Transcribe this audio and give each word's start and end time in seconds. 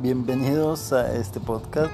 bienvenidos 0.00 0.92
a 0.92 1.12
este 1.14 1.40
podcast. 1.40 1.90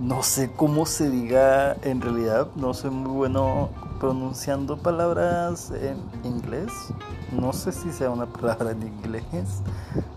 No 0.00 0.22
sé 0.22 0.50
cómo 0.56 0.86
se 0.86 1.10
diga 1.10 1.74
en 1.82 2.00
realidad, 2.00 2.48
no 2.56 2.72
soy 2.72 2.90
muy 2.90 3.10
bueno 3.10 3.68
pronunciando 4.00 4.78
palabras 4.78 5.70
en 5.70 5.98
inglés. 6.24 6.72
No 7.32 7.52
sé 7.52 7.72
si 7.72 7.92
sea 7.92 8.10
una 8.10 8.26
palabra 8.26 8.70
en 8.70 8.82
inglés. 8.82 9.24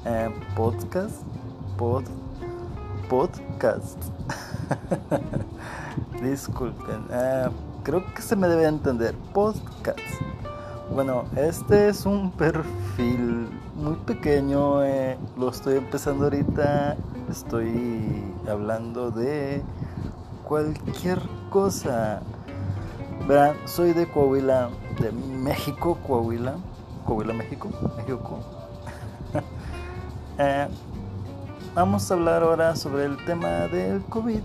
Eh, 0.05 0.29
podcast, 0.55 1.21
pod, 1.77 2.03
podcast. 3.09 3.97
Disculpen, 6.21 7.05
eh, 7.11 7.49
creo 7.83 8.05
que 8.13 8.21
se 8.21 8.37
me 8.37 8.47
debe 8.47 8.65
entender. 8.67 9.15
Podcast. 9.33 9.99
Bueno, 10.93 11.25
este 11.35 11.89
es 11.89 12.05
un 12.05 12.31
perfil 12.31 13.49
muy 13.75 13.95
pequeño, 13.95 14.83
eh, 14.83 15.17
lo 15.37 15.49
estoy 15.49 15.77
empezando 15.77 16.25
ahorita, 16.25 16.97
estoy 17.29 18.23
hablando 18.49 19.11
de 19.11 19.61
cualquier 20.43 21.19
cosa. 21.49 22.21
Verán, 23.27 23.55
soy 23.65 23.93
de 23.93 24.07
Coahuila, 24.07 24.69
de 24.99 25.11
México, 25.11 25.97
Coahuila, 26.05 26.55
Coahuila, 27.05 27.33
México, 27.33 27.69
México. 27.97 28.39
eh, 30.37 30.67
vamos 31.73 32.09
a 32.09 32.13
hablar 32.13 32.43
ahora 32.43 32.75
sobre 32.75 33.05
el 33.05 33.23
tema 33.25 33.67
del 33.67 34.01
COVID. 34.05 34.41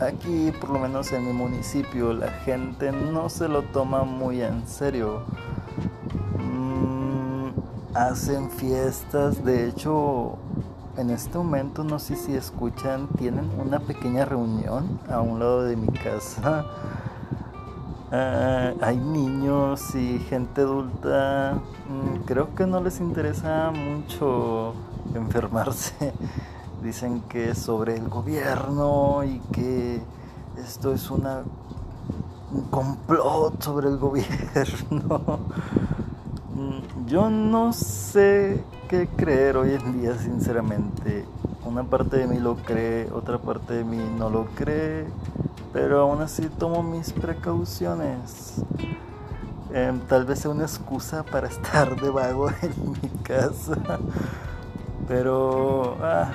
Aquí, 0.00 0.52
por 0.60 0.70
lo 0.70 0.78
menos 0.78 1.12
en 1.12 1.26
mi 1.26 1.32
municipio, 1.32 2.12
la 2.12 2.30
gente 2.30 2.92
no 2.92 3.28
se 3.28 3.48
lo 3.48 3.62
toma 3.62 4.04
muy 4.04 4.42
en 4.42 4.66
serio 4.66 5.22
hacen 7.94 8.50
fiestas. 8.50 9.44
De 9.44 9.68
hecho, 9.68 10.36
en 10.96 11.10
este 11.10 11.38
momento 11.38 11.84
no 11.84 11.98
sé 11.98 12.16
si 12.16 12.34
escuchan, 12.34 13.08
tienen 13.18 13.50
una 13.58 13.80
pequeña 13.80 14.24
reunión 14.24 14.98
a 15.10 15.20
un 15.20 15.38
lado 15.38 15.64
de 15.64 15.76
mi 15.76 15.88
casa. 15.88 16.64
Ah, 18.10 18.72
hay 18.82 18.98
niños 18.98 19.94
y 19.94 20.18
gente 20.18 20.62
adulta. 20.62 21.54
Mm, 21.88 22.24
creo 22.24 22.54
que 22.54 22.66
no 22.66 22.82
les 22.82 23.00
interesa 23.00 23.70
mucho 23.70 24.74
enfermarse. 25.14 26.12
Dicen 26.82 27.22
que 27.22 27.50
es 27.50 27.58
sobre 27.58 27.96
el 27.96 28.08
gobierno 28.08 29.22
y 29.24 29.38
que 29.52 30.02
esto 30.58 30.92
es 30.92 31.10
una 31.10 31.42
un 32.52 32.62
complot 32.64 33.62
sobre 33.62 33.88
el 33.88 33.96
gobierno. 33.96 35.38
Yo 37.06 37.30
no 37.30 37.72
sé 37.72 38.62
qué 38.88 39.08
creer 39.08 39.56
hoy 39.56 39.72
en 39.72 40.00
día, 40.00 40.18
sinceramente. 40.18 41.24
Una 41.64 41.84
parte 41.84 42.18
de 42.18 42.26
mí 42.26 42.38
lo 42.38 42.56
cree, 42.56 43.08
otra 43.10 43.38
parte 43.38 43.74
de 43.74 43.84
mí 43.84 43.98
no 44.18 44.28
lo 44.28 44.44
cree, 44.54 45.06
pero 45.72 46.00
aún 46.00 46.20
así 46.20 46.48
tomo 46.58 46.82
mis 46.82 47.12
precauciones. 47.12 48.62
Em, 49.72 49.98
tal 50.00 50.26
vez 50.26 50.40
sea 50.40 50.50
una 50.50 50.64
excusa 50.64 51.22
para 51.22 51.48
estar 51.54 51.98
de 51.98 52.10
vago 52.10 52.50
en 52.50 52.90
mi 53.02 53.08
casa, 53.22 53.76
pero 55.08 55.96
ah, 56.02 56.32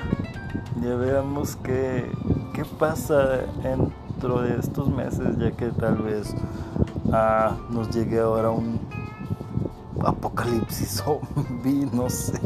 ya 0.81 0.95
veamos 0.95 1.55
qué, 1.57 2.11
qué 2.53 2.65
pasa 2.65 3.41
dentro 3.61 4.41
de 4.41 4.57
estos 4.59 4.89
meses, 4.89 5.37
ya 5.37 5.51
que 5.51 5.67
tal 5.67 5.97
vez 5.97 6.33
ah, 7.11 7.55
nos 7.69 7.91
llegue 7.91 8.19
ahora 8.19 8.49
un 8.49 8.96
apocalipsis 10.07 11.03
zombie, 11.03 11.87
no 11.93 12.09
sé. 12.09 12.39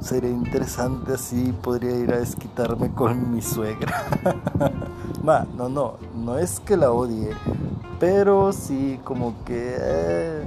sería 0.00 0.30
interesante 0.30 1.14
así, 1.14 1.52
podría 1.62 1.96
ir 1.96 2.12
a 2.12 2.18
desquitarme 2.18 2.90
con 2.92 3.32
mi 3.32 3.42
suegra. 3.42 4.04
no, 5.22 5.68
no, 5.68 5.94
no 6.14 6.38
es 6.38 6.60
que 6.60 6.76
la 6.76 6.90
odie, 6.90 7.30
pero 7.98 8.52
sí 8.52 9.00
como 9.04 9.34
que... 9.44 9.76
Eh, 9.78 10.44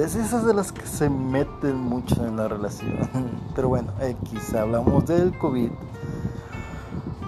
esas 0.00 0.44
de 0.44 0.54
las 0.54 0.72
que 0.72 0.86
se 0.86 1.08
meten 1.08 1.76
mucho 1.76 2.26
en 2.26 2.36
la 2.36 2.48
relación. 2.48 3.08
Pero 3.54 3.68
bueno, 3.68 3.92
X, 4.00 4.54
hablamos 4.54 5.06
del 5.06 5.36
COVID. 5.38 5.70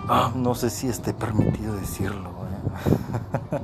Ah, 0.09 0.33
no 0.35 0.55
sé 0.55 0.71
si 0.71 0.89
esté 0.89 1.13
permitido 1.13 1.75
decirlo. 1.77 2.31
¿eh? 2.31 3.59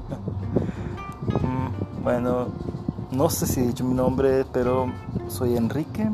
Bueno, 2.02 2.46
no 3.10 3.28
sé 3.28 3.46
si 3.46 3.60
he 3.60 3.66
dicho 3.66 3.84
mi 3.84 3.92
nombre, 3.92 4.46
pero 4.50 4.90
soy 5.28 5.54
Enrique. 5.54 6.08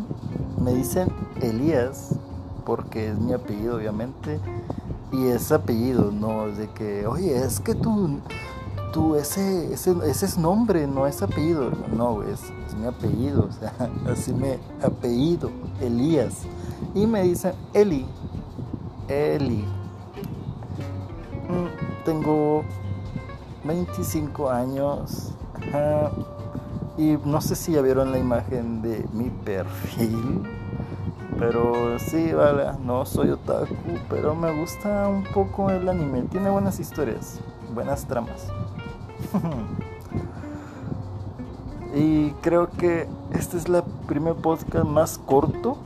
Me 0.61 0.75
dicen 0.75 1.09
Elías 1.41 2.17
porque 2.65 3.11
es 3.11 3.19
mi 3.19 3.33
apellido, 3.33 3.77
obviamente. 3.77 4.41
Y 5.13 5.29
es 5.29 5.53
apellido, 5.53 6.11
no 6.11 6.49
de 6.49 6.69
que, 6.71 7.07
oye, 7.07 7.37
es 7.37 7.61
que 7.61 7.77
tú, 7.77 8.19
tú 8.93 9.15
ese, 9.15 9.73
ese, 9.73 9.95
ese 10.05 10.27
es 10.27 10.37
nombre, 10.37 10.89
no 10.89 11.07
es 11.07 11.23
apellido. 11.23 11.71
No, 11.97 12.25
es, 12.25 12.43
es 12.67 12.75
mi 12.75 12.87
apellido, 12.87 13.49
o 13.49 13.53
sea, 13.53 13.73
así 14.13 14.33
me 14.33 14.59
apellido, 14.83 15.51
Elías. 15.81 16.43
Y 16.97 17.07
me 17.07 17.23
dicen 17.23 17.53
Eli, 17.73 18.05
Eli. 19.07 19.65
Mm, 21.49 22.05
tengo 22.05 22.65
25 23.65 24.51
años 24.51 25.33
y 26.99 27.19
no 27.25 27.41
sé 27.41 27.56
si 27.56 27.72
ya 27.72 27.82
vieron 27.82 28.10
la 28.10 28.19
imagen 28.19 28.82
de 28.82 29.06
mi 29.12 29.31
perfil. 29.31 30.43
Pero 31.38 31.99
sí, 31.99 32.32
vale, 32.32 32.65
no 32.82 33.04
soy 33.04 33.31
otaku, 33.31 33.75
pero 34.09 34.34
me 34.34 34.59
gusta 34.59 35.09
un 35.09 35.22
poco 35.22 35.71
el 35.71 35.88
anime. 35.88 36.22
Tiene 36.22 36.49
buenas 36.49 36.81
historias, 36.81 37.41
buenas 37.75 38.06
tramas. 38.06 38.49
y 41.94 42.31
creo 42.41 42.71
que 42.71 43.06
este 43.33 43.59
es 43.59 43.69
la 43.69 43.84
primer 44.06 44.34
podcast 44.34 44.87
más 44.87 45.19
corto. 45.19 45.77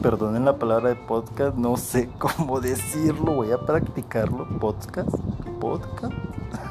Perdonen 0.00 0.44
la 0.44 0.58
palabra 0.58 0.90
de 0.90 0.94
podcast, 0.94 1.56
no 1.56 1.76
sé 1.76 2.08
cómo 2.18 2.60
decirlo, 2.60 3.34
voy 3.34 3.50
a 3.50 3.58
practicarlo. 3.58 4.46
Podcast, 4.60 5.10
podcast. 5.58 6.14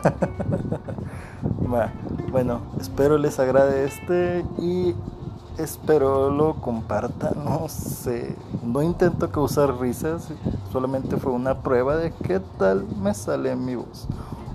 bueno, 2.32 2.62
espero 2.80 3.18
les 3.18 3.40
agrade 3.40 3.86
este 3.86 4.46
y 4.58 4.96
espero 5.58 6.30
lo 6.30 6.56
compartan. 6.56 7.34
No 7.44 7.68
sé, 7.70 8.36
no 8.64 8.82
intento 8.82 9.32
causar 9.32 9.80
risas, 9.80 10.30
solamente 10.72 11.18
fue 11.18 11.32
una 11.32 11.62
prueba 11.62 11.96
de 11.98 12.12
qué 12.12 12.40
tal 12.58 12.86
me 13.02 13.14
sale 13.14 13.56
mi 13.56 13.76
voz. 13.76 14.08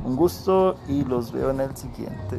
Un 0.04 0.16
gusto 0.16 0.76
y 0.88 1.04
los 1.04 1.32
veo 1.32 1.50
en 1.50 1.60
el 1.60 1.76
siguiente. 1.76 2.38